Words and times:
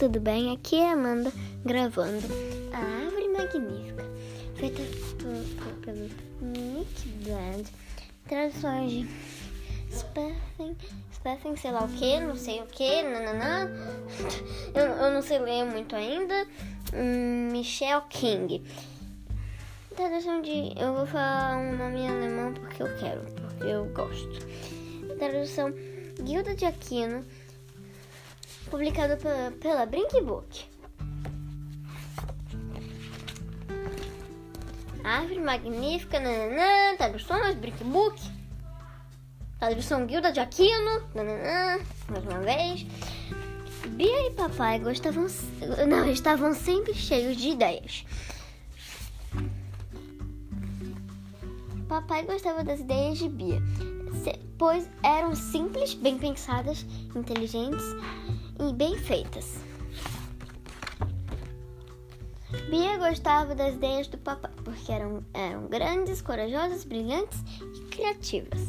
tudo 0.00 0.18
bem? 0.18 0.50
Aqui 0.50 0.76
é 0.76 0.92
Amanda 0.92 1.30
gravando 1.62 2.26
a 2.72 2.78
Árvore 2.78 3.28
Magnífica, 3.28 4.02
feita 4.54 4.80
pelo 5.82 6.08
Nick 6.40 7.06
Bland, 7.22 7.70
traduções 8.26 8.90
de 8.92 9.10
Stephen, 9.92 10.74
Stephen 11.12 11.54
sei 11.54 11.70
lá 11.72 11.84
o 11.84 11.88
que, 11.88 12.18
não 12.18 12.34
sei 12.34 12.62
o 12.62 12.66
que, 12.66 13.02
nananã, 13.02 13.70
eu, 14.74 14.86
eu 14.86 15.10
não 15.12 15.20
sei 15.20 15.38
ler 15.38 15.66
muito 15.66 15.94
ainda, 15.94 16.46
Michelle 17.52 18.04
King. 18.08 18.64
Tradução 19.94 20.40
de. 20.40 20.72
Eu 20.80 20.94
vou 20.94 21.04
falar 21.04 21.58
um 21.58 21.76
nome 21.76 22.00
em 22.00 22.08
alemão 22.08 22.54
porque 22.54 22.82
eu 22.82 22.88
quero, 22.96 23.20
porque 23.20 23.66
eu 23.66 23.84
gosto. 23.92 24.46
Tradução 25.18 25.74
Guilda 26.22 26.54
de 26.54 26.64
Aquino 26.64 27.22
publicado 28.68 29.16
pela, 29.16 29.50
pela 29.52 29.86
Brinkbook. 29.86 30.64
Árvore 35.02 35.40
magnífica, 35.40 36.20
nananã, 36.20 36.96
traduções, 36.96 37.54
Brinkbook. 37.56 38.20
Tradução 39.58 40.06
Guilda 40.06 40.32
de 40.32 40.40
Aquino, 40.40 41.02
nananã, 41.14 41.78
mais 42.08 42.24
uma 42.24 42.40
vez. 42.40 42.86
Bia 43.88 44.28
e 44.28 44.30
papai 44.32 44.78
gostavam, 44.78 45.26
não, 45.88 46.10
estavam 46.10 46.54
sempre 46.54 46.94
cheios 46.94 47.36
de 47.36 47.50
ideias. 47.50 48.04
Papai 51.88 52.24
gostava 52.24 52.62
das 52.62 52.80
ideias 52.80 53.18
de 53.18 53.28
Bia, 53.28 53.60
pois 54.56 54.88
eram 55.02 55.34
simples, 55.34 55.92
bem 55.92 56.18
pensadas, 56.18 56.86
inteligentes 57.14 57.84
e 58.60 58.72
bem 58.74 58.96
feitas. 58.96 59.58
Bia 62.68 62.98
gostava 62.98 63.54
das 63.54 63.74
ideias 63.74 64.06
do 64.08 64.18
papai, 64.18 64.50
porque 64.64 64.92
eram, 64.92 65.24
eram 65.32 65.66
grandes, 65.66 66.20
corajosas, 66.20 66.84
brilhantes 66.84 67.38
e 67.74 67.80
criativas. 67.86 68.60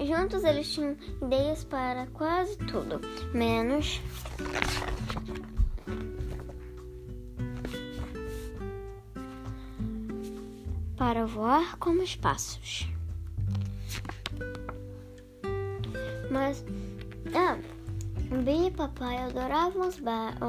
Juntos 0.00 0.44
eles 0.44 0.72
tinham 0.72 0.96
ideias 1.22 1.64
para 1.64 2.06
quase 2.08 2.56
tudo, 2.58 3.00
menos 3.34 4.00
para 10.96 11.26
voar 11.26 11.76
como 11.78 12.02
os. 12.02 12.97
Mas, 16.30 16.64
ah, 17.34 17.58
Bia 18.44 18.68
e 18.68 18.70
papai 18.70 19.16
adoravam 19.16 19.88
os, 19.88 19.96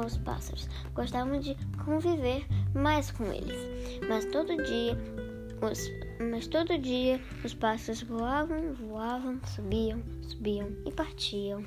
os 0.04 0.18
pássaros, 0.18 0.68
gostavam 0.94 1.40
de 1.40 1.56
conviver 1.82 2.46
mais 2.74 3.10
com 3.10 3.24
eles. 3.32 4.00
Mas 4.06 4.26
todo 4.26 4.62
dia, 4.64 4.98
os, 5.62 5.90
mas 6.30 6.46
todo 6.46 6.76
dia 6.76 7.18
os 7.42 7.54
pássaros 7.54 8.02
voavam, 8.02 8.74
voavam, 8.74 9.40
subiam, 9.46 10.02
subiam 10.20 10.68
e 10.84 10.92
partiam. 10.92 11.64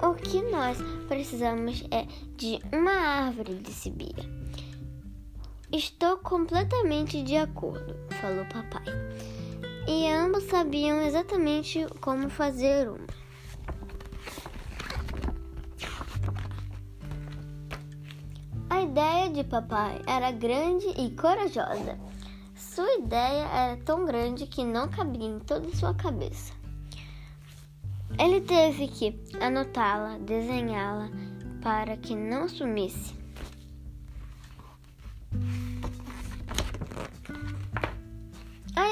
O 0.00 0.14
que 0.14 0.40
nós 0.42 0.78
precisamos 1.08 1.84
é 1.90 2.06
de 2.36 2.60
uma 2.72 2.92
árvore, 2.92 3.54
disse 3.54 3.90
Bia. 3.90 4.42
Estou 5.72 6.18
completamente 6.18 7.22
de 7.24 7.36
acordo, 7.36 7.96
falou 8.20 8.44
papai 8.44 8.84
e 9.86 10.08
ambos 10.08 10.44
sabiam 10.44 11.02
exatamente 11.02 11.86
como 12.00 12.30
fazer 12.30 12.88
uma. 12.88 13.06
A 18.70 18.82
ideia 18.82 19.30
de 19.30 19.44
papai 19.44 20.00
era 20.06 20.30
grande 20.30 20.86
e 20.98 21.10
corajosa. 21.10 21.98
Sua 22.54 22.94
ideia 22.94 23.44
era 23.44 23.76
tão 23.78 24.04
grande 24.04 24.46
que 24.46 24.64
não 24.64 24.88
cabia 24.88 25.26
em 25.26 25.38
toda 25.40 25.68
sua 25.74 25.94
cabeça. 25.94 26.52
Ele 28.18 28.40
teve 28.40 28.88
que 28.88 29.20
anotá-la, 29.40 30.18
desenhá-la 30.18 31.10
para 31.62 31.96
que 31.96 32.14
não 32.14 32.48
sumisse. 32.48 33.21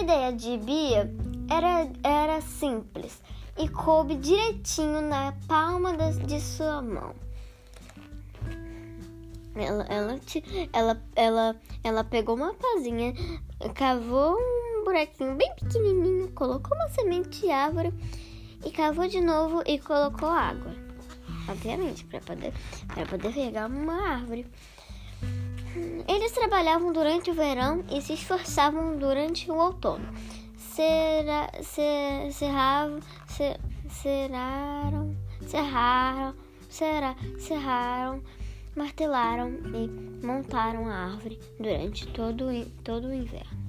Ideia 0.00 0.32
de 0.32 0.56
Bia 0.58 1.14
era, 1.50 1.90
era 2.02 2.40
simples 2.40 3.20
e 3.58 3.68
coube 3.68 4.14
direitinho 4.14 5.02
na 5.02 5.32
palma 5.46 5.94
de 6.26 6.40
sua 6.40 6.80
mão. 6.80 7.14
Ela, 9.54 9.84
ela, 9.90 10.20
ela, 10.72 11.02
ela, 11.14 11.56
ela 11.84 12.04
pegou 12.04 12.34
uma 12.36 12.54
pazinha, 12.54 13.12
cavou 13.74 14.36
um 14.38 14.84
buraquinho 14.84 15.34
bem 15.36 15.52
pequenininho, 15.54 16.30
colocou 16.32 16.74
uma 16.76 16.88
semente 16.88 17.40
de 17.40 17.50
árvore 17.50 17.92
e 18.64 18.70
cavou 18.70 19.06
de 19.06 19.20
novo 19.20 19.62
e 19.66 19.78
colocou 19.78 20.28
água. 20.28 20.72
Obviamente, 21.48 22.04
para 22.04 22.20
poder, 22.20 22.52
poder 23.08 23.28
regar 23.30 23.70
uma 23.70 24.12
árvore. 24.12 24.46
Eles 26.08 26.32
trabalhavam 26.32 26.92
durante 26.92 27.30
o 27.30 27.34
verão 27.34 27.84
e 27.90 28.00
se 28.00 28.14
esforçavam 28.14 28.96
durante 28.96 29.50
o 29.50 29.56
outono. 29.56 30.06
Será, 30.56 31.50
ser, 31.62 32.32
serravam, 32.32 33.00
ser, 33.26 33.60
serraram, 33.88 35.16
serraram, 35.46 36.34
serra, 36.68 37.16
serraram, 37.38 38.22
martelaram 38.76 39.50
e 39.74 40.24
montaram 40.24 40.88
a 40.88 40.94
árvore 40.94 41.38
durante 41.58 42.06
todo, 42.08 42.46
todo 42.84 43.08
o 43.08 43.14
inverno. 43.14 43.60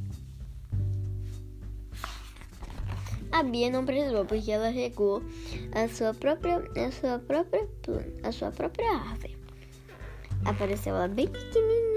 A 3.31 3.43
Bia 3.43 3.69
não 3.69 3.85
precisou 3.85 4.25
porque 4.25 4.51
ela 4.51 4.69
regou 4.69 5.23
a 5.71 5.87
sua 5.87 6.13
própria, 6.13 6.57
a 6.57 6.91
sua 6.91 7.17
própria, 7.19 7.67
a 8.23 8.31
sua 8.31 8.51
própria 8.51 8.91
árvore. 8.91 9.37
Apareceu 10.45 10.95
ela 10.95 11.07
bem 11.07 11.27
pequenininha 11.27 11.90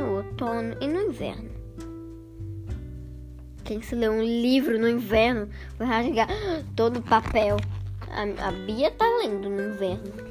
no 0.00 0.16
outono 0.16 0.74
e 0.80 0.88
no 0.88 1.02
inverno. 1.02 1.50
Quem 3.64 3.82
se 3.82 3.94
lê 3.94 4.08
um 4.08 4.22
livro 4.22 4.78
no 4.78 4.88
inverno 4.88 5.48
vai 5.78 5.86
rasgar 5.86 6.28
todo 6.74 6.98
o 6.98 7.02
papel. 7.02 7.56
A, 8.10 8.48
a 8.48 8.52
Bia 8.52 8.90
tá 8.90 9.04
lendo 9.18 9.48
no 9.48 9.62
inverno. 9.74 10.30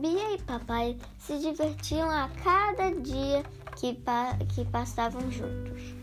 Bia 0.00 0.34
e 0.34 0.38
papai 0.42 0.96
se 1.18 1.38
divertiam 1.38 2.10
a 2.10 2.28
cada 2.42 2.90
dia 2.90 3.44
que, 3.76 3.94
pa, 3.94 4.36
que 4.54 4.64
passavam 4.64 5.30
juntos. 5.30 5.94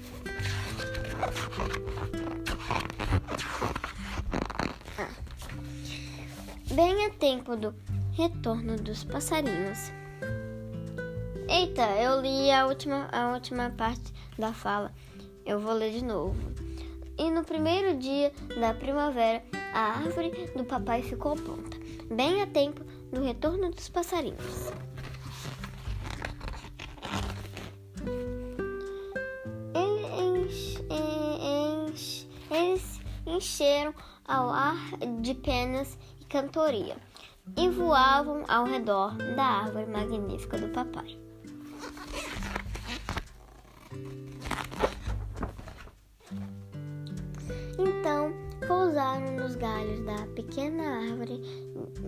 Ah. 4.99 5.09
Bem 6.73 7.05
a 7.05 7.09
tempo 7.09 7.55
do 7.55 7.73
retorno 8.13 8.77
dos 8.77 9.03
passarinhos. 9.03 9.91
Eita, 11.57 11.87
eu 11.99 12.21
li 12.21 12.51
a 12.51 12.67
última, 12.67 13.09
a 13.11 13.33
última 13.33 13.71
parte 13.71 14.13
da 14.37 14.53
fala. 14.53 14.93
Eu 15.43 15.59
vou 15.59 15.73
ler 15.73 15.91
de 15.91 16.03
novo. 16.03 16.37
E 17.17 17.31
no 17.31 17.43
primeiro 17.43 17.97
dia 17.97 18.31
da 18.59 18.75
primavera, 18.75 19.43
a 19.73 19.79
árvore 19.79 20.51
do 20.55 20.63
papai 20.63 21.01
ficou 21.01 21.35
pronta, 21.35 21.75
bem 22.13 22.43
a 22.43 22.45
tempo 22.45 22.83
do 23.11 23.23
retorno 23.23 23.71
dos 23.71 23.89
passarinhos. 23.89 24.71
Eles, 29.73 30.77
eles, 32.51 33.01
encheram 33.25 33.95
ao 34.27 34.51
ar 34.51 34.77
de 35.21 35.33
penas 35.33 35.97
e 36.21 36.25
cantoria 36.25 36.97
e 37.57 37.67
voavam 37.67 38.43
ao 38.47 38.65
redor 38.65 39.15
da 39.35 39.43
árvore 39.43 39.87
magnífica 39.87 40.59
do 40.59 40.67
papai. 40.67 41.26
Então 47.79 48.33
pousaram 48.67 49.35
nos 49.35 49.55
galhos 49.55 50.03
da 50.05 50.25
pequena 50.35 50.83
árvore, 51.11 51.41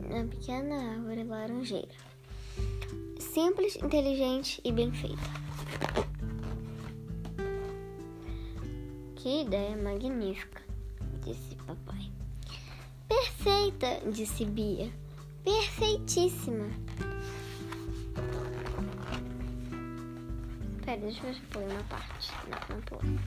na 0.10 0.26
pequena 0.26 0.76
árvore 0.94 1.24
laranjeira. 1.24 1.96
Simples, 3.20 3.76
inteligente 3.76 4.60
e 4.64 4.72
bem 4.72 4.92
feita. 4.92 5.40
Que 9.16 9.42
ideia 9.42 9.78
magnífica, 9.78 10.62
disse 11.24 11.56
papai. 11.68 12.12
Perfeita, 13.08 14.10
disse 14.12 14.46
Bia. 14.46 14.92
Perfeitíssima. 15.44 16.68
Peraí. 20.90 21.02
deixa 21.02 21.20
eu 21.20 21.26
ver 21.26 21.36
se 21.36 21.42
pulei 21.42 21.68
uma 21.68 21.84
parte. 21.84 22.32
Não, 22.50 22.76
não 22.76 22.82
pulei. 22.82 23.20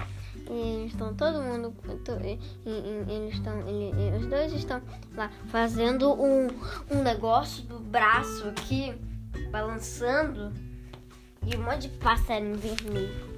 Eles 0.49 0.93
estão 0.93 1.15
todo 1.15 1.43
mundo. 1.43 1.73
E, 2.25 2.71
e, 2.71 3.15
eles 3.15 3.35
estão. 3.35 3.61
Ele, 3.69 4.17
os 4.19 4.27
dois 4.27 4.53
estão 4.53 4.83
lá 5.15 5.31
fazendo 5.47 6.13
um, 6.13 6.49
um 6.91 7.03
negócio 7.03 7.63
do 7.65 7.79
braço 7.79 8.49
aqui, 8.49 8.93
balançando. 9.51 10.53
E 11.47 11.57
um 11.57 11.63
monte 11.63 11.83
de 11.83 11.89
passarinho 11.99 12.57
vermelho. 12.57 13.33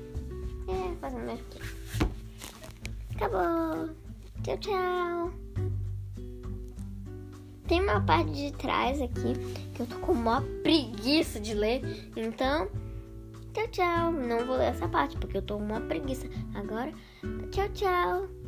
É, 0.69 0.97
fazendo 1.00 1.26
mais 1.26 1.41
que. 1.50 1.61
Acabou. 3.17 3.91
Tchau, 4.43 4.59
tchau. 4.59 5.32
Tem 7.67 7.81
uma 7.81 8.00
parte 8.00 8.31
de 8.31 8.53
trás 8.53 9.00
aqui 9.00 9.35
que 9.75 9.81
eu 9.81 9.87
tô 9.87 9.97
com 9.99 10.12
uma 10.12 10.43
preguiça 10.62 11.41
de 11.41 11.55
ler. 11.55 12.11
Então, 12.15 12.69
tchau, 13.54 13.68
tchau. 13.68 14.12
Não 14.12 14.44
vou 14.44 14.56
ler 14.56 14.66
essa 14.66 14.88
parte 14.88 15.16
porque 15.16 15.38
eu 15.38 15.42
tô 15.42 15.56
uma 15.56 15.80
preguiça. 15.80 16.28
Agora, 16.54 16.92
tchau, 17.50 17.68
tchau. 17.72 18.44